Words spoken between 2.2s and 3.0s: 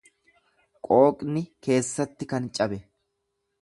kan cabe.